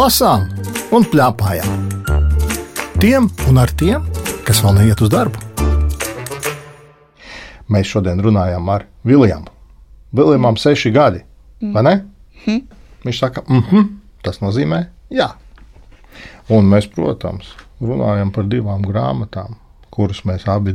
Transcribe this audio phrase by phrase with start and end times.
[0.00, 0.46] lasām
[0.96, 1.88] un plēpājām.
[3.02, 4.04] Tiem un ar tiem,
[4.46, 5.40] kas vēl neiet uz darbu.
[7.70, 9.50] Mēs šodien runājām ar Viljamu.
[10.16, 11.20] Viljamam ir seši gadi,
[11.74, 11.92] vai ne?
[12.46, 12.62] Mm.
[13.04, 13.90] Viņš saka, mhm,
[14.24, 14.80] tas nozīmē
[15.12, 15.28] jā.
[16.48, 17.52] Un mēs, protams,
[17.84, 19.58] runājam par divām grāmatām,
[19.92, 20.72] kuras mēs abi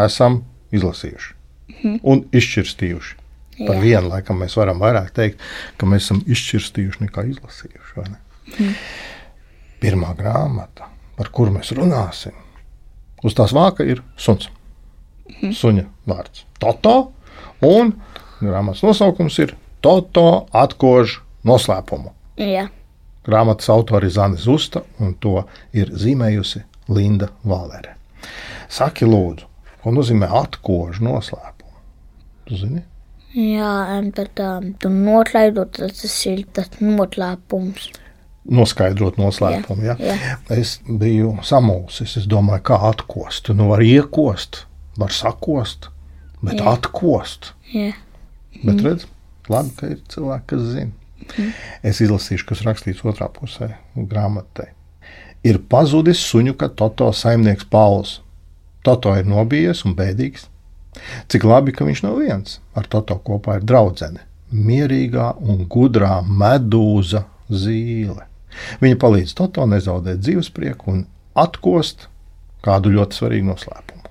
[0.00, 0.40] esam
[0.72, 1.36] izlasījuši
[1.82, 2.00] mm.
[2.02, 3.16] un izšķirstījuši.
[3.66, 3.82] Par Jā.
[3.84, 5.44] vienu laikam mēs varam vairāk teikt,
[5.76, 8.29] ka mēs esam izšķirstījuši nekā izlasījuši.
[8.56, 8.74] Mm.
[9.80, 12.34] Pirmā grāmata, par kuru mēs runāsim,
[13.24, 14.50] uz tās vāka ir suns.
[15.40, 15.54] Mm.
[15.56, 17.12] Suņa vārds- Toto,
[17.64, 17.94] un
[18.40, 22.12] grāmatas nosaukums ir Toto atkož noslēpumu.
[22.40, 22.68] Jā.
[23.24, 25.44] Grāmatas autori ir Zana Zusta, un to
[25.76, 27.96] ir zīmējusi Linda Valere.
[28.68, 29.46] Saki, lūdzu,
[29.82, 31.76] ko nozīmē atkož noslēpumu?
[32.48, 32.82] Tu zini?
[33.30, 37.90] Jā, bet um, tu noklaidot, tas ir tas noslēpums.
[38.48, 39.84] Noskaidrot noslēpumu.
[39.84, 40.16] Jā, ja?
[40.16, 40.36] jā.
[40.56, 42.16] Es biju samulsis.
[42.20, 43.52] Es domāju, kā atkost.
[43.56, 44.64] Nu, var iekost,
[45.00, 45.90] var sakost,
[46.40, 46.72] bet jā.
[46.72, 47.52] atkost.
[47.74, 47.92] Jā.
[48.64, 49.06] Bet redz,
[49.50, 50.96] labi, ka ir cilvēki, kas zina.
[51.36, 51.50] Mm.
[51.86, 54.70] Es izlasīšu, kas rakstīts otrā pusē grāmatai.
[55.46, 58.18] Ir pazudis suņu, ka Toto saimnieks Pauls.
[58.84, 60.48] Toto ir nobijies un bēdīgs.
[61.30, 62.58] Cik labi, ka viņš nav viens.
[62.76, 64.24] Ar Toto kopā ir draudzene.
[64.50, 68.29] Mierīgā un gudrā medūza zīle.
[68.80, 71.04] Viņa palīdz Toto nezaudēt dzīvesprieku un
[71.38, 72.08] atkost
[72.64, 74.10] kādu ļoti svarīgu noslēpumu.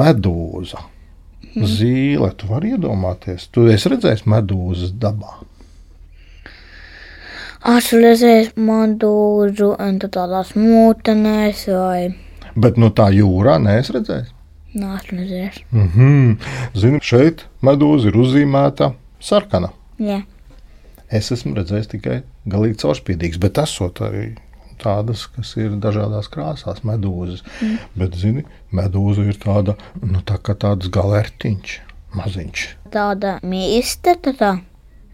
[0.00, 0.80] Medūza
[1.50, 1.66] Mm.
[1.66, 5.40] Zīle, tu vari iedomāties, tu esi redzējis medūzas dabā.
[7.70, 12.12] Esmu redzējis medūzu, un tādās mūtenēs vai.
[12.54, 14.30] Bet no tā jūrā neesmu redzējis.
[14.78, 15.58] Nē, esmu redzējis.
[15.74, 16.50] Mm -hmm.
[16.78, 19.72] Zini, šeit medūza ir uzzīmēta sarkana.
[19.98, 20.22] Jā.
[21.10, 24.30] Es esmu redzējis tikai galīgi caurspīdīgs, bet esot arī
[24.80, 27.44] tādas, kas ir dažādās krāsās, medūzas.
[27.60, 27.76] Mm.
[28.00, 28.46] Bet, zini,
[28.76, 31.76] medūza ir tāda, nu, tā kā tāds galertiņš,
[32.16, 32.66] maziņš.
[32.94, 34.54] Tāda mīksta, tā tā.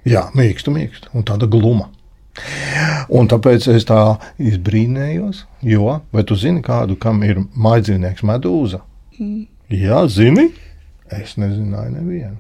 [0.07, 1.91] Jā, mīksta, mīksta, un tāda gluma.
[3.17, 3.99] Un tāpēc es tā
[4.43, 8.83] izbrīnījos, jo, vai tu zini kādu, kam ir mājdzīvnieks medūza?
[9.19, 9.47] Mm.
[9.73, 10.51] Jā, zini?
[11.11, 12.37] Es nezināju nevienu.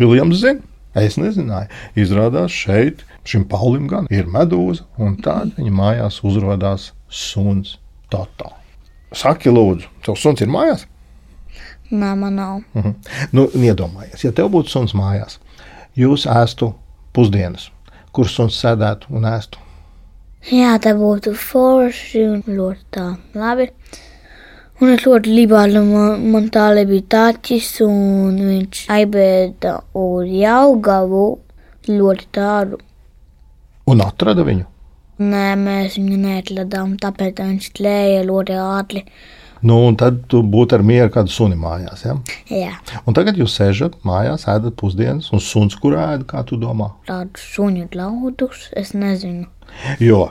[0.00, 0.64] Viljams zina.
[0.98, 1.68] Es nezināju.
[1.98, 7.76] Izrādās šeit šim Paulim gan ir medūza, un tad viņa mājās uzrādās suns
[8.10, 8.54] Toto.
[9.12, 10.86] Saki, lūdzu, tev suns ir mājās?
[11.90, 12.56] Nē, man nav.
[12.74, 12.94] Uh -huh.
[13.32, 15.38] nu, iedomājies, ja tev būtu suns mājās,
[15.96, 16.74] jūs ēstu
[17.12, 17.70] pusdienas,
[18.12, 19.58] kur suns sēdētu un ēstu.
[20.50, 23.70] Jā, tā būtu forši un ļoti tā labi.
[24.78, 31.24] Un es ļoti gribētu, man, man tā bija taķis, un viņš aibēda uz jaugavu
[31.88, 32.78] ļoti tālu.
[33.90, 34.68] Un atrada viņu?
[35.18, 39.04] Nē, mēs viņu neatradām, tāpēc viņš klēja ļoti ātri.
[39.66, 42.06] Nu, un tad tu būtu ar mieru kādu suni mājās.
[42.06, 42.14] Ja?
[42.54, 42.76] Jā.
[43.02, 46.92] Un tagad jūs sēžat mājās, ēdat pusdienas, un suns, kur ēda, kā tu domā?
[47.10, 49.48] Tādu suņu daudzus, es nezinu.
[49.98, 50.28] Jo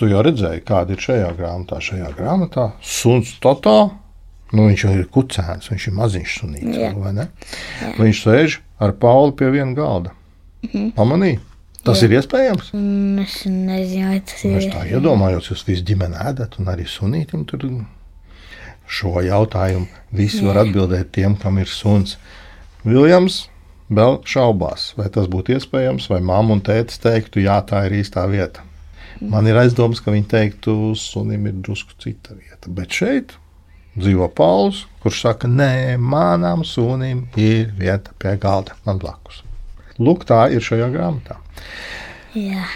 [0.00, 1.78] Tu jau redzēji, kāda ir šajā grāmatā.
[1.84, 3.78] Šajā grāmatā suns Toto.
[4.54, 6.76] Nu, viņš jau ir kucēns, viņš ir maziņš sunīts.
[6.78, 7.96] Yeah.
[7.98, 10.14] Viņš sēž ar Pauli pie viena galda.
[10.62, 10.92] Mm -hmm.
[10.98, 11.40] Pamanīja?
[11.84, 12.08] Tas Jā.
[12.08, 12.70] ir iespējams.
[12.72, 14.56] Mm, es nezinu, tas ir.
[14.56, 17.66] Es tā iedomājos, jūs visi ģimeni ēdat un arī sunītam tur
[18.88, 19.86] šo jautājumu.
[20.10, 20.46] Visi Jā.
[20.48, 22.16] var atbildēt tiem, kam ir suns.
[22.84, 23.48] Viljams
[23.90, 28.24] vēl šaubās, vai tas būtu iespējams, vai mamma un tēta teiktu, jā, tā ir īstā
[28.30, 28.64] vieta.
[29.30, 32.68] Man ir aizdoms, ka viņi teiktu, sunim ir drusku cita vieta.
[32.68, 33.34] Bet šeit
[33.96, 39.42] dzīvo Pauls, kurš saka, nē, manam sunim ir vieta pie galda, man blakus.
[40.02, 41.38] Lūk, tā ir šajā grāmatā.
[42.34, 42.66] Jā.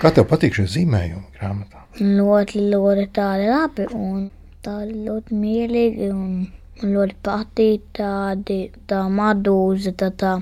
[0.00, 1.84] Kā tev patīk šie zīmējumi grāmatā?
[2.00, 4.30] Ļoti, ļoti tādi labi un
[4.64, 6.08] tādi ļoti mierīgi.
[6.14, 6.46] Un
[6.80, 8.58] Man ļoti patīk tādi,
[8.88, 10.36] tā medūza, tā, tā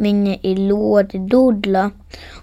[0.00, 1.90] viņa ir ļoti dudla,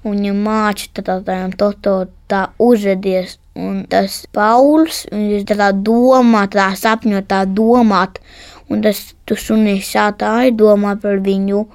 [0.03, 1.95] un viņa māca tā, tā, tā, tā,
[2.29, 8.21] tā uzvedies, un tas Pauls, viņš tā domā, tā sapņo tā domāt,
[8.69, 11.65] un tas tu sunīs sātā aizdomā par viņu,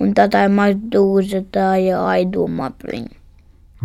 [0.00, 3.14] un tā tā medūza tā jau aizdomā par viņu.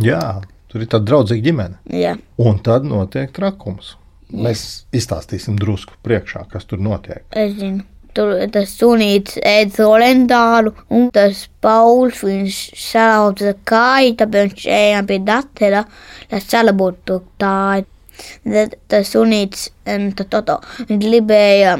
[0.06, 0.24] Jā,
[0.70, 1.78] tur ir tāda draudzīga ģimene.
[2.06, 2.18] Jā.
[2.38, 3.96] Un tad notiek trakums.
[4.34, 7.22] Mēs izstāstīsim drusku priekšā, kas tur notiek.
[7.32, 7.84] Es zinu.
[8.16, 15.18] Tur tas sunīts ēd solendāru, un tas pauls viņš salauza kāju, tāpēc viņš ēja pie
[15.28, 15.82] datera,
[16.32, 17.86] lai salabotu to tāju.
[18.88, 20.56] Tas sunīts, tad to,
[20.88, 21.76] viņš gribēja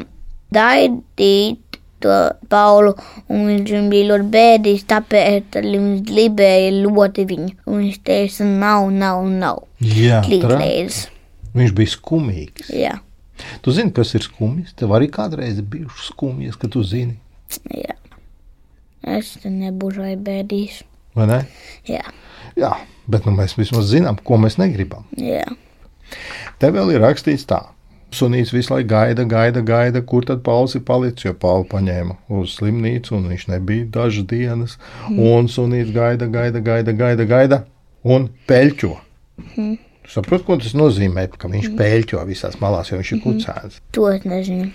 [0.52, 2.12] daidīt to
[2.52, 2.92] Paulu,
[3.32, 7.52] un viņš bija ļoti bēdīgs, tāpēc tad viņš gribēja ļoti viņu.
[7.66, 9.62] Un viņš teica, nav, nav, nav.
[9.80, 11.06] Jā, tra- Līdz
[11.56, 12.70] viņš bija skumīgs.
[12.76, 12.94] Jā,
[13.60, 14.70] Tu zini, kas ir skumjas?
[14.80, 17.18] Tev arī kādreiz ir bijušas skumjas, ka tu zini,
[17.68, 17.92] jā.
[19.06, 20.82] Es te nebūšu vai bēdīgs.
[21.14, 21.40] vai ne?
[21.86, 22.00] Jā,
[22.56, 22.70] Jā,
[23.12, 25.04] bet nu, mēs vismaz zinām, ko mēs negribam.
[25.20, 25.44] jā.
[26.58, 27.58] Te vēl ir rakstīts tā.
[28.16, 31.24] Sunīts visu laiku gaida, gaida, gaida, kur tad Pauls ir palicis.
[31.26, 34.76] Jo Pauls paņēma uz slimnīcu, un viņš nebija dažas dienas.
[35.10, 37.58] Un sunīts gaida, gaida, gaida, gaida, gaida
[38.04, 38.92] un peļķo.
[39.56, 39.66] Tu
[40.12, 43.80] saproti, ko tas nozīmē, ka viņš peļķo visās malās, jo viņš ir kucēns.
[43.96, 44.70] To es nezinu.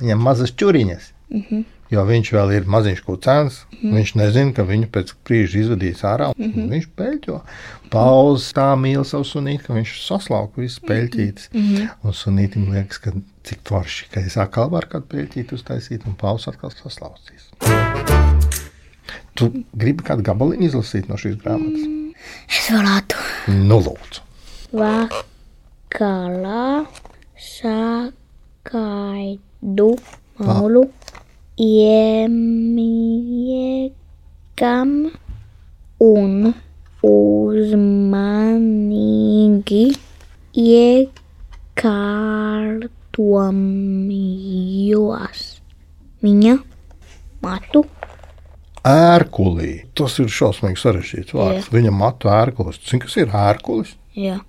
[0.00, 1.12] Viņam mazas čuriņas.
[1.92, 3.56] Jo viņš vēl ir maziņš kucēns.
[3.82, 6.30] Viņš nezina, ka viņu pēc brīža izvadīs ārā.
[6.38, 7.38] Viņš peļķo.
[7.92, 11.50] Pauls tā mīl savu sunīti, ka viņš saslauka visas peļķītes.
[12.00, 13.12] Un sunītam liekas, ka
[13.48, 17.50] cik forši, ka es atkal varu kādu peļķīti uztaisīt, un Pauls atkal saslaucīs.
[19.36, 22.01] Tu gribi kādu gabaliņu izlasīt no šīs grāmatas?
[22.48, 23.16] Es varētu.
[23.68, 24.20] Nu, lūdzu.
[24.78, 26.66] Vakarā
[27.52, 28.70] sakaidu
[30.40, 30.82] maulu
[31.60, 32.02] iemiegam
[36.02, 36.54] un
[37.06, 37.84] uzmanīgi
[40.62, 42.22] iekārtojos
[46.22, 46.54] viņa
[47.42, 47.80] matu.
[48.88, 49.72] Ērkulī.
[49.94, 51.68] Tas ir šausmīgi sarežģīts vārds.
[51.68, 51.74] Jā.
[51.76, 52.80] Viņa matu ērkulis.
[52.88, 53.94] Zini, kas ir ērkulis?
[54.18, 54.40] Jā,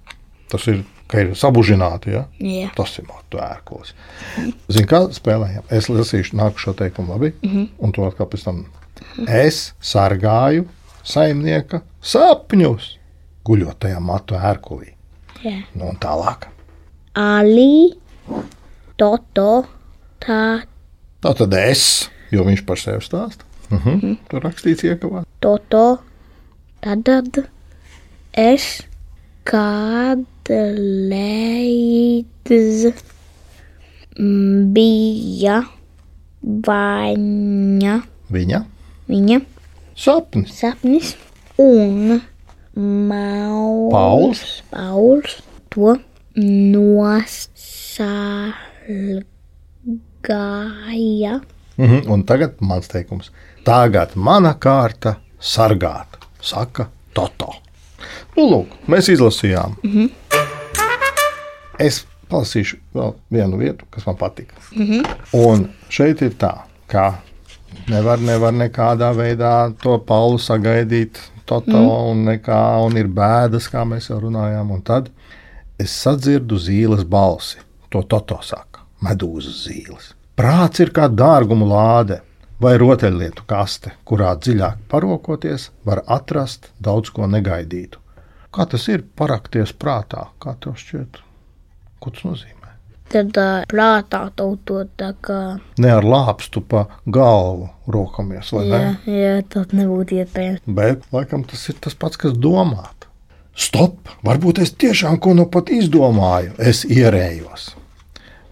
[0.54, 2.12] Tas ir, ka ir sabužināti.
[2.14, 2.26] Ja?
[2.38, 2.68] jā.
[2.78, 3.94] Tas ir matu ērkulis.
[4.70, 5.64] Zini, kā spēlējam?
[5.74, 7.34] Es lasīšu nākušo teikumu, labi?
[7.42, 7.68] Mm -hmm.
[7.80, 8.66] Un to atkal pēc tam.
[9.28, 10.66] Es sargāju
[11.04, 12.98] saimnieka sapņus,
[13.46, 14.94] guļot tajā matu ērkulī.
[15.44, 15.64] jā.
[15.76, 16.48] Nu, un tālāk.
[17.14, 17.94] Ali,
[18.98, 19.66] Toto,
[20.20, 20.62] tā,
[21.24, 23.44] Tā tad es, jo viņš par sevi stāsta.
[23.72, 24.18] Uh -huh.
[24.30, 25.24] Tur rakstīts, iekavā.
[25.40, 26.00] Toto,
[26.82, 27.50] tad, tad
[28.34, 28.84] es
[29.46, 30.24] kādreiz
[34.74, 35.64] bija.
[36.44, 38.02] Vaņa,
[38.34, 38.66] Viņa.
[39.08, 39.42] Viņa.
[39.96, 40.60] Sapnis.
[40.60, 41.16] sapnis.
[41.62, 42.22] Un
[42.76, 44.64] Mauls, Pauls?
[44.72, 45.42] Pauls.
[45.70, 45.98] To
[46.36, 47.94] nosalgāja.
[51.78, 52.10] Uh -huh.
[52.10, 53.32] Un tagad mans teikums.
[53.64, 56.08] Tagad mana kārta sargāt,
[56.42, 57.54] saka Toto.
[58.36, 59.76] Nu, lūk, mēs izlasījām.
[59.84, 60.10] Mm -hmm.
[61.80, 64.56] Es palasīšu vēl vienu vietu, kas man patika.
[64.76, 65.16] Mm -hmm.
[65.34, 67.14] Un šeit ir tā, ka
[67.88, 71.90] nevar, nevar nekādā veidā to Paulu sagaidīt, Toto mm.
[72.10, 74.72] un nekā, un ir bēdas, kā mēs jau runājām.
[74.72, 75.10] Un tad
[75.80, 77.58] es sadzirdu zīles balsi.
[77.90, 80.14] To Toto saka, medūzas zīles.
[80.34, 82.24] Prāts ir kā dārgumu lāde
[82.64, 88.00] vai rotaļlietu kaste, kurā dziļāk parokoties, var atrast daudz ko negaidītu.
[88.54, 90.28] Kā tas ir parakties prātā?
[90.42, 91.20] Kā tev šķiet?
[92.02, 92.72] Ko tas nozīmē?
[93.14, 95.40] Tad uh, prātā tautot tā kā.
[95.78, 99.20] Ne ar lāpstu pa galvu rokamies, vai Jā, ne?
[99.20, 100.66] jā, tas nebūtu iespējams.
[100.66, 103.06] Bet, laikam, tas ir tas pats, kas domāt.
[103.54, 104.10] Stop!
[104.26, 106.56] Varbūt es tiešām ko nu pat izdomāju.
[106.58, 107.76] Es ierējos.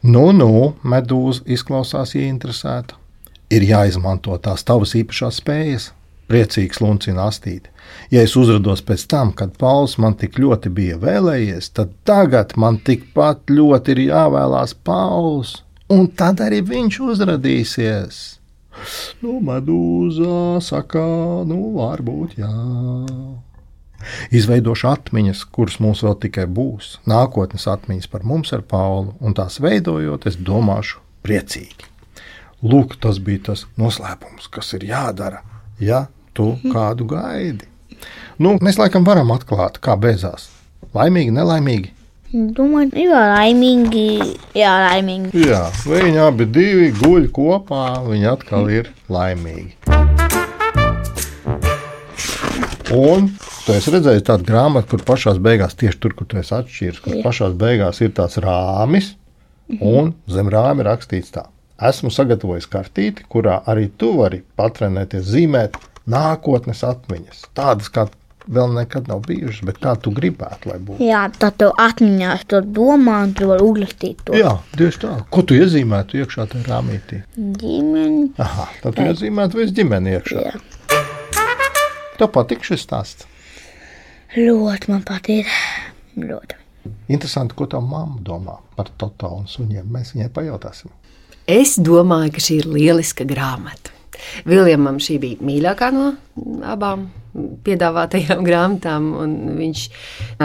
[0.02, 2.98] Nu, nu, medūza izklausās ieinteresēta.
[3.54, 5.92] Ir jāizmanto tās tavas īpašās spējas.
[6.32, 7.68] Priecīgs luncina astīt.
[8.10, 12.80] Ja es uzrados pēc tam, kad Pauls man tik ļoti bija vēlējies, tad tagad man
[12.82, 15.58] tikpat ļoti ir jāvēlās Pauls,
[15.92, 18.22] un tad arī viņš uzradīsies.
[19.22, 21.04] Nu, medūza saka,
[21.46, 22.54] nu, varbūt jā.
[24.34, 29.60] Izveidošu atmiņas, kuras mums vēl tikai būs, nākotnes atmiņas par mums ar Paulu, un tās
[29.64, 31.90] veidojot, es domāšu priecīgi.
[32.62, 35.42] Lūk, tas bija tas noslēpums, kas ir jādara,
[35.82, 36.06] ja
[36.38, 37.66] tu kādu gaidi.
[38.42, 40.50] Nu, mēs laikam varam atklāt, kā beidzās.
[40.96, 41.92] Laimīgi, nelaimīgi.
[42.32, 44.06] Domāju, jā, laimīgi.
[44.56, 45.42] Jā, laimīgi.
[45.50, 49.76] Jā, viņi abi divi guļ kopā, viņi atkal ir laimīgi.
[52.96, 53.28] Un
[53.66, 57.18] tu esi redzējis tādu grāmatu, kur pašā beigās, tieši tur, kur tu esi atšķīris, kur
[57.18, 57.24] Jā.
[57.26, 59.14] pašā beigās ir tāds rāmis,
[59.80, 61.48] un zem rāmja rakstīts tā.
[61.82, 65.80] Esmu sagatavojis kartīti, kurā arī tu vari patrenēties, zīmēt
[66.12, 67.46] nākotnes atmiņas.
[67.58, 68.06] Tādas, kā
[68.52, 71.02] vēl nekad nav bijušas, bet kā tu gribētu, lai būtu.
[71.06, 75.16] Jā, tad tev atmiņās to domā, un tu vari uzrakstīt to Jā, tieši tā.
[75.34, 77.22] Ko tu iezīmētu iekšā tajā rāmītī?
[77.38, 78.32] ģimeni.
[78.42, 80.46] Aha, tad tu iezīmētu visu ģimeni iekšā.
[80.50, 80.56] Jā.
[82.22, 83.26] Tev patīk šis stāsts.
[84.32, 85.50] Ļoti man patīk.
[86.16, 86.56] Ļoti.
[87.12, 89.90] Interesanti, ko tā mamma domā par Toto un suņiem.
[89.92, 90.92] Mēs viņai pajautāsim.
[91.52, 93.92] Es domāju, ka šī ir lieliska grāmata.
[94.48, 96.08] Viljamam šī bija mīļākā no
[96.64, 97.10] abām
[97.66, 99.86] piedāvātajām grāmatām, un viņš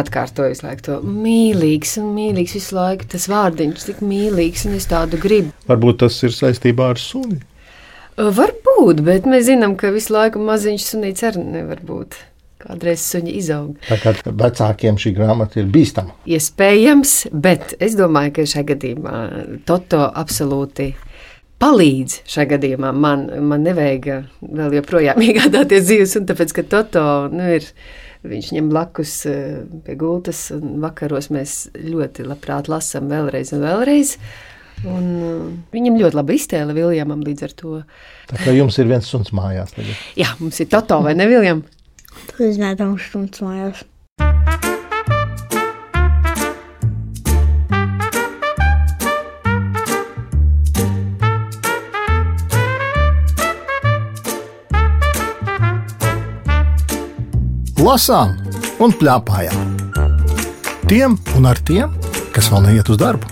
[0.02, 3.06] atkārtoja visu laiku to mīlīgs un mīlīgs visu laiku.
[3.14, 5.54] Tas vārdiņš tik mīlīgs, un es tādu gribu.
[5.70, 7.38] Varbūt tas ir saistībā ar suni.
[8.16, 12.16] Varbūt, bet mēs zinām, ka visu laiku maziņš sunīts arī nevar būt.
[12.66, 13.76] Kādreiz suņi izaug.
[13.86, 16.16] Tā kā vecākiem šī grāmata ir bīstama.
[16.26, 19.18] Iespējams, bet es domāju, ka šajā gadījumā
[19.68, 20.90] Toto absolūti
[21.62, 22.90] palīdz šajā gadījumā.
[22.92, 24.10] Man, man nevajag
[24.42, 27.70] vēl joprojām iegādāties dzīves, un tāpēc, ka Toto nu, ir.
[28.26, 34.16] Viņš ņem blakus eh, pie gultas, un vakaros mēs ļoti labprāt lasām vēlreiz un vēlreiz.
[34.84, 37.76] Un, uh, viņam ļoti labi iztēle Viljamam līdz ar to.
[38.32, 39.72] Tā kā jums ir viens suns mājās.
[39.76, 40.02] Tagad.
[40.18, 41.62] Jā, mums ir Toto vai ne Viljam?
[42.26, 43.84] Tu zināji, tam stundas mājās.
[57.86, 58.34] Lasām
[58.82, 59.76] un plēpājām.
[60.90, 61.94] Tiem un ar tiem,
[62.34, 63.30] kas vēl neiet uz darbu.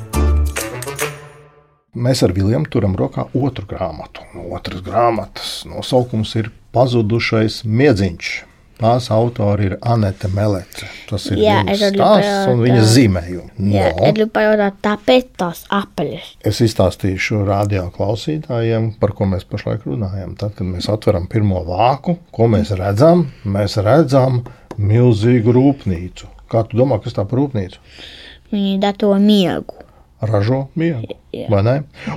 [1.95, 4.23] Mēs ar Viljamu turam rokā otru grāmatu.
[4.35, 8.54] No otras grāmatas nosaukums ir Pazudušais miedziņš.
[8.85, 10.85] Tās autori ir Anete Melece.
[11.09, 13.71] Tas ir Jā, viņas stāsts un viņas zīmējumi.
[13.73, 14.03] Jā, No.
[14.05, 16.27] es gribu pajautāt, tāpēc tās apaļas.
[16.45, 20.35] Es izstāstīšu radio klausītājiem, par ko mēs pašlaik runājam.
[20.37, 24.43] Tad, kad mēs atveram pirmo vāku, ko mēs redzam, mēs redzam
[24.77, 26.29] milzīgu rūpnīcu.
[26.53, 27.81] Kā tu domā, kas tā par rūpnīcu?
[28.53, 29.81] Viņi dato miegu.
[30.25, 31.49] Ražo miegu, Jā.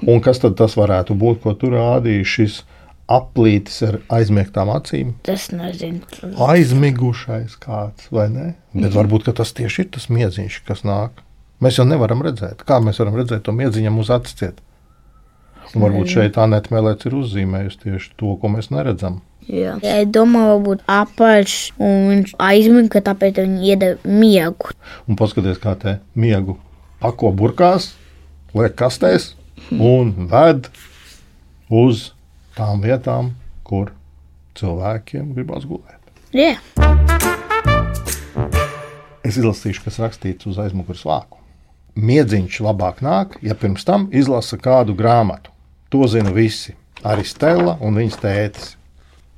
[0.08, 2.60] Un kas tad tas varētu būt, ko tur rādīja šis
[3.08, 5.14] aplītis ar aizmiegtām acīm?
[5.28, 6.04] Tas nezinu.
[6.48, 8.48] Aizmigušais kāds, vai ne?
[8.76, 11.24] Bet varbūt ka tas tieši ir tas miedziņš, kas nāk.
[11.64, 14.60] Mēs jau nevaram redzēt, kā mēs varam redzēt to miedziņam uz acis.
[15.76, 19.20] Un varbūt šeit Anēta Melēts ir uzzīmējusi tieši to, ko mēs neredzam.
[19.48, 19.78] Jā.
[19.84, 24.72] Jā, es domāju, varbūt apaļš un viņš aizmiga, ka tāpēc viņi iedeva miegu.
[25.08, 26.58] Un paskatieties, kā te miegu
[27.04, 27.94] pako burkās,
[28.56, 29.34] liek kastēs
[29.72, 30.70] un ved
[31.72, 32.10] uz
[32.58, 33.32] tām vietām,
[33.68, 33.94] kur
[34.58, 36.02] cilvēkiem gribās gulēt.
[36.36, 36.56] Jā,
[39.28, 41.42] Es izlasīšu, kas rakstīts uz aizmugures vāku.
[42.00, 45.52] Miedziņš labāk nāk, ja pirms tam izlasa kādu grāmatu.
[45.92, 48.70] To zina visi, arī Stela un viņas tētis.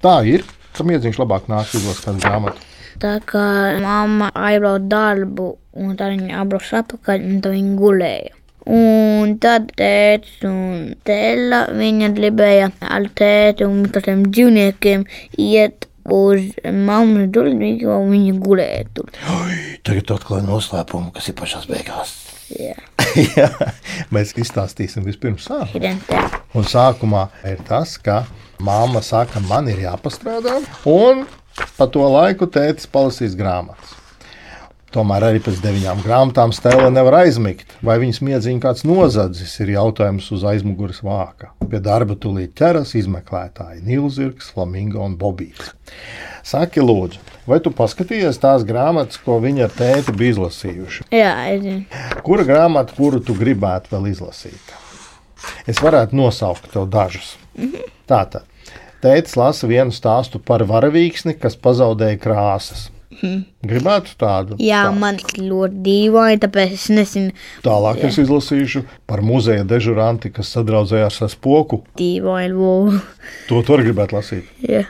[0.03, 0.43] Tā ir,
[0.77, 2.67] ka miedziņš labāk nāk, izlasa kādu grāmatu.
[3.01, 3.45] tā kā
[3.81, 8.35] mamma aizbrauca darbu, un tad viņa apbrauca atpakaļ, un tad viņa gulēja.
[8.69, 15.05] Un tad tēvs un tēla viņa gribēja ar tēti un tādiem dzīvniekiem
[15.41, 19.11] iet uz mammas durvīm, jo viņa gulēja tur.
[19.85, 22.15] Tagad atklāja noslēpumu, kas ir pašās beigās.
[22.49, 22.77] Jā,
[23.37, 23.49] Jā,
[24.13, 25.93] mēs izstāstīsim vispirms sākumu.
[26.57, 28.23] Un sākumā ir tas, ka
[28.65, 30.59] mamma saka, man ir jāpastrādā,
[30.89, 31.25] un
[31.77, 33.98] pa to laiku tētis palasīs grāmatas.
[34.89, 40.31] Tomēr arī pēc deviņām grāmatām Stela nevar aizmigt, vai viņas miedziņā kāds nozadzis, ir jautājums
[40.33, 41.51] uz aizmugures vāka.
[41.69, 45.75] Pie darba tūlīt ķeras izmeklētāji Nilzirgs, Flamingo un Bobīts.
[46.41, 51.09] Saki, lūdzu, vai tu paskatījies tās grāmatas, ko viņi ar tēti bija izlasījuši?
[51.13, 51.85] Jā, zinu.
[52.25, 54.77] Kura grāmata, kuru tu gribētu vēl izlasīt?
[55.69, 57.35] Es varētu nosaukt tev dažus.
[58.09, 58.49] Tātad,
[59.05, 62.89] tētis lasa vienu stāstu par varavīksni, kas pazaudēja krāsas.
[63.69, 64.57] Gribētu tādu?
[64.63, 64.99] Jā, stāstu?
[65.01, 67.33] man ļoti dīvaini, tāpēc es nezinu,
[67.65, 71.83] Tālāk es izlasīšu par muzeja dežuranti, kas sadraudzējās ar spoku.
[71.99, 73.01] dīvaini.
[73.49, 74.47] To tur gribētu lasīt.
[74.63, 74.85] Jā.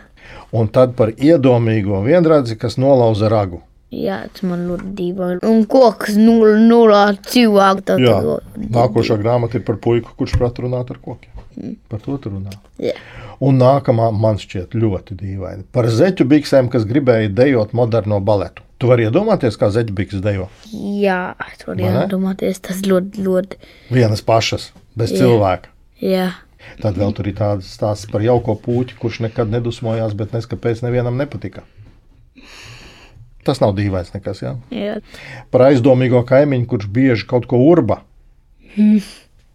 [0.53, 3.63] Un tad par iedomīgo vienradzi, kas nolauza ragu.
[3.89, 5.39] Jā, tas man ļoti dīvaini.
[5.49, 7.97] Un koks nulā cilvēku.
[7.97, 8.19] Jā,
[8.69, 11.38] nākošā grāmata ir par puiku, kurš prot runāt ar kokiem.
[11.91, 12.53] Par to tur runā.
[12.81, 12.95] Jā.
[13.43, 15.65] Un nākamā man šķiet ļoti dīvaini.
[15.75, 18.63] Par zeķu biksēm, kas gribēja dejot moderno baletu.
[18.79, 20.47] Tu vari iedomāties, kā zeķu bikses dejo.
[20.71, 21.35] Jā,
[21.67, 21.89] Vai ne?
[22.05, 23.59] iedomāties, tas ļoti, ļoti.
[23.91, 25.25] Vienas pašas, bez Jā.
[25.25, 25.73] cilvēka.
[25.99, 26.29] Jā,
[26.79, 30.83] Tad vēl tur ir tāds stāsts par jauko puķi, kurš nekad nedusmojās, bet nes kāpēc
[30.85, 31.63] nevienam nepatika.
[33.47, 34.43] Tas nav dīvains nekas.
[34.43, 34.53] Ja?
[34.73, 34.99] jā.
[35.51, 38.01] Par aizdomīgo kaimiņu, kurš bieži kaut ko urba.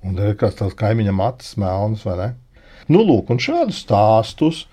[0.04, 2.30] Un ir kāds tāds kaimiņam acis melns, vai ne?
[2.92, 4.64] Nu, lūk, un šādus stāstus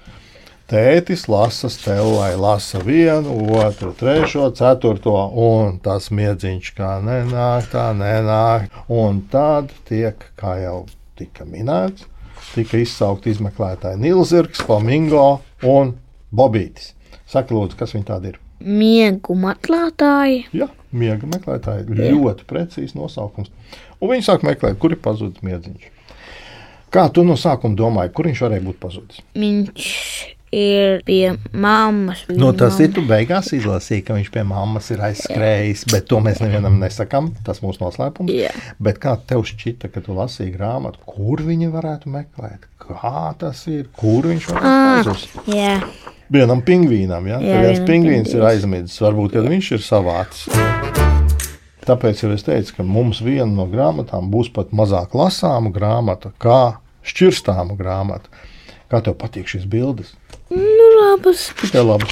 [0.72, 8.70] tētis lasa stelai, lasa vienu, otru, trešo, ceturto, un tas miedziņš kā nenāk, tā nenāk.
[8.92, 10.86] Un tad tiek, kā jau
[11.20, 12.08] tika minēts,
[12.54, 15.96] tika izsaukti izmeklētāji Nilzirgs, Flamingo un
[16.32, 16.94] Bobītis.
[17.28, 18.40] Saka, lūdzu, kas viņi tādi ir?
[18.65, 20.44] Miegu meklētāji.
[20.58, 21.88] Jā, miega meklētāji.
[21.98, 23.50] Ļoti precīzi nosaukums.
[24.01, 25.89] Un viņi sāk meklēt, kur ir pazudis miedziņš.
[26.91, 29.22] Kā tu no sākuma domāji, kur viņš varēja būt pazudis?
[29.39, 29.86] Viņš
[30.51, 32.25] ir pie mammas.
[32.27, 36.10] No Viņa tas mamma- ir tu beigās izlasīji, ka viņš pie mammas ir aizskrējis, bet
[36.12, 37.30] to mēs nevienam nesakām.
[37.48, 38.34] Tas mūsu noslēpums.
[38.36, 38.51] Jā.
[38.80, 42.68] Bet kā tev šķita, kad tu lasīji grāmatu, kur viņi varētu meklēt?
[42.82, 43.88] Kā tas ir?
[43.96, 45.15] Kur viņš varētu
[45.48, 45.88] Ah.
[46.32, 47.42] Vienam pingvīnam, ja?
[47.44, 50.46] Jā, viens pingvīns ir aizmidzis, varbūt viņš ir savāds.
[51.84, 56.78] Tāpēc jau es teicu, ka mums viena no grāmatām būs pat mazāk lasāma grāmata, kā
[57.04, 58.32] šķirstāma grāmata.
[58.92, 60.14] Kā tev patīk šīs bildes?
[60.52, 61.50] nu labas.
[61.62, 62.08] Tikai labi.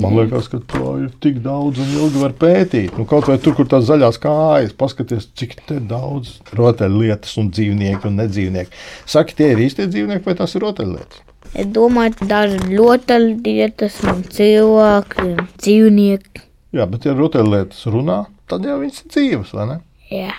[0.00, 2.96] Man liekas, ka to ir tik daudz un ilgi var pētīt.
[2.98, 5.56] Nu, kaut vai tur, kur tās zaļās kājas, paskaties, cik
[5.90, 8.74] daudz rotaļlietas un dzīvnieku un nedzīvnieku.
[9.10, 11.22] Saki, tie ir īstie dzīvnieki vai tās ir rotaļlietas?
[11.54, 16.42] Es domāju, ka daži rotaļlietas un cilvēki un dzīvnieki.
[16.74, 19.78] Jā, bet ja rotaļlietas runā, tad jau viņas ir dzīves, vai ne?
[20.10, 20.34] Jā,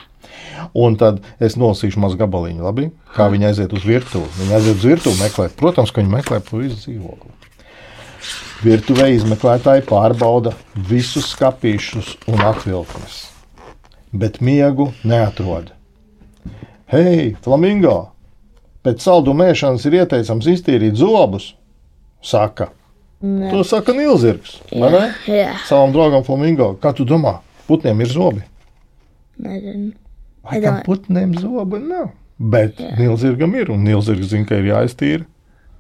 [0.74, 2.90] Un tad es nolasīšu mazu gabaliņu, labi?
[3.16, 4.28] kā viņi aiziet uz virtuvi.
[4.40, 7.32] Viņi aiziet uz virtuvi meklēt, protams, ka viņi meklē pa visu dzīvokli.
[8.66, 10.56] Virtuvē izmeklētāji pārbauda
[10.90, 13.20] visus skāpīšus un atvilknes,
[14.12, 15.72] bet miegu neatrod.
[16.92, 18.15] Hei, flamingo!
[18.86, 21.54] Pēc saldu mēšanas ir ieteicams iztīrīt zobus,
[22.22, 22.70] saka.
[23.26, 23.50] Nē.
[23.52, 23.94] To saka
[24.94, 25.56] vai jā.
[25.66, 28.44] Savam draugam Flamingo, kā tu domā, putniem ir zobi?
[29.42, 29.94] Nezinu.
[30.46, 32.12] Laikam domāju- putniem zobu nav.
[32.38, 35.26] Bet Nīlzirgam ir, un Nīlzirgs zina, ka ir jāiztīra.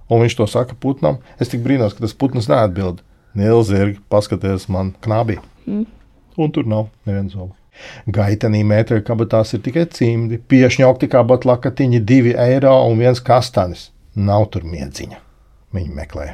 [0.09, 1.17] Un viņš to saka putnam.
[1.39, 3.01] Es tik brīnos, ka tas putns neatbild.
[3.35, 5.37] Nīlzirgi, paskaties man knabī.
[5.67, 5.85] Mm.
[6.37, 7.53] Un tur nav neviena zoba.
[8.07, 13.89] Gaitenī metra kabatās ir tikai cimdi, piešņaukti kā batlakatiņi, divi eiro un viens kastanis.
[14.15, 15.17] Nav tur miedziņa.
[15.75, 16.27] Viņi meklē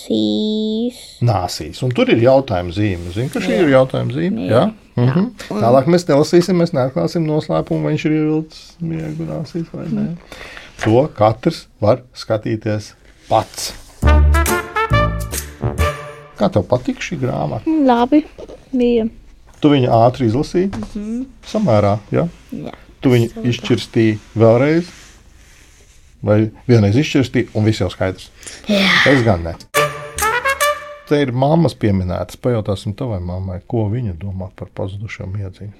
[0.03, 0.97] nāsīs.
[1.23, 1.83] Nāsīs.
[1.85, 3.11] Un tur ir jautājuma zīme.
[3.15, 4.47] Zinu, ka šī ir jautājuma zīme.
[4.49, 4.63] Jā.
[4.95, 5.29] Mhm.
[5.49, 10.05] Tālāk mēs nelasīsim, mēs neatklāsim noslēpumu, vai viņš ir ievilcis miegu nāsīs vai nē.
[10.83, 12.91] To katrs var skatīties
[13.29, 13.73] pats.
[16.37, 17.63] Kā tev patīk šī grāmata?
[17.87, 18.25] Labi,
[18.73, 19.07] bija.
[19.61, 20.67] Tu viņu ātri izlasīji?
[20.75, 21.25] Mm -hmm.
[21.47, 22.27] Samērā, jā.
[22.51, 22.71] Jā.
[23.03, 24.87] Tu viņu izšķirstīji vēlreiz,
[26.23, 26.37] vai
[26.69, 28.29] vienreiz izšķirstīji, un viss jau skaidrs.
[28.71, 28.87] Jā.
[29.11, 29.57] Es gan ne.
[31.09, 32.39] Te ir mammas pieminētas.
[32.39, 35.73] Pajautāsim tavai mammai, ko viņa domā par pazudušo miedziņu.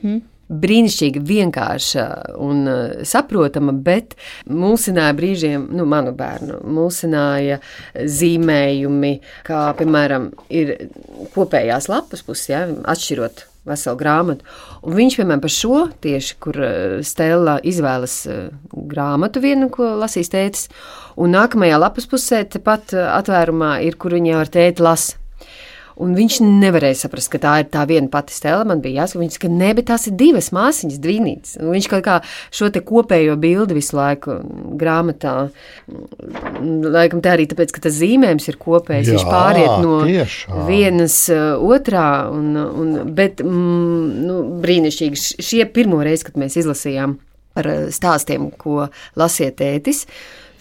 [0.54, 2.04] brīnišķīga, vienkārša
[2.44, 4.18] un uh, saprotama, bet
[4.52, 7.62] mulsināja brīžiem, nu, manu bērnu, mulsināja
[7.96, 9.14] zīmējumi,
[9.48, 10.76] kā, piemēram, ir
[11.34, 14.46] kopējās lapas puses, ja, atšķirot veselu grāmatu.
[14.84, 18.46] Un viņš, piemēram, par šo tieši, kur uh, Stela izvēlas uh,
[18.92, 20.70] grāmatu vienu, ko lasīs tētis,
[21.16, 25.23] un nākamajā lapas pusē tepat uh, atvērumā ir, kur viņa ar tēti lasa.
[26.02, 28.64] Un viņš nevarēja saprast, ka tā ir tā viena pati stela.
[28.68, 31.58] Man bija jāsaka, viņš, ka nē, bet tās ir divas māsīņas, dvīnītes.
[31.62, 32.16] Un viņš kaut kā
[32.54, 34.40] šo te kopējo bildi visu laiku
[34.80, 35.36] grāmatā,
[36.98, 39.12] laikam tā arī tāpēc, ka tas zīmējums ir kopējs.
[39.14, 40.64] viņš Jā, pāriet no tiešām.
[40.70, 45.24] vienas uh, otrā, un, un, bet mm, nu, brīnišķīgi.
[45.44, 47.20] Šie pirmo reizi, kad mēs izlasījām
[47.56, 48.88] par uh, stāstiem, ko
[49.20, 50.06] lasiet tētis.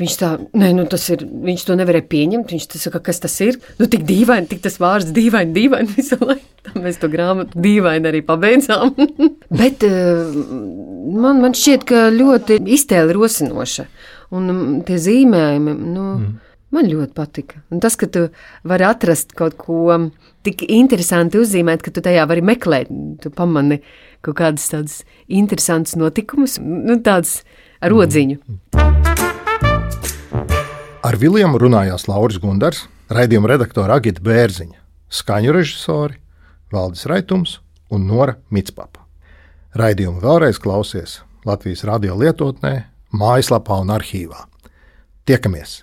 [0.00, 2.52] Viņš tā, nē, nu tas ir, viņš to nevarēja pieņemt.
[2.54, 3.58] Viņš saka, kas tas ir?
[3.78, 6.46] Nu, tik dīvaini, tik tas vārds dīvaini, dīvaini visu laiku.
[6.62, 8.94] Tā mēs to grāmatu dīvaini arī pabeidzām.
[9.62, 13.86] Bet uh, man, man šķiet, ka ļoti iztēle rosinoša.
[14.32, 16.56] Un mm, tie zīmējumi, nu, mm.
[16.72, 17.60] man ļoti patika.
[17.72, 18.26] Un tas, ka tu
[18.68, 19.98] vari atrast kaut ko
[20.46, 22.90] tik interesanti uzzīmēt, ka tu tajā vari meklēt,
[23.22, 23.82] tu pamani
[24.22, 27.42] kaut kādas tādas interesantas notikumus, nu, tādas
[27.82, 28.38] ar odziņu.
[31.02, 34.78] Ar Viljamu runājās Lauris Gundars, raidījuma redaktore Agita Bērziņa,
[35.12, 36.20] skaņu režisori
[36.72, 37.58] Valdis Raitums
[37.92, 39.02] un Nora Mitspapa.
[39.76, 42.74] Raidījumu vēlreiz klausies Latvijas radio lietotnē,
[43.12, 44.46] mājaslapā un arhīvā.
[45.26, 45.82] Tiekamies!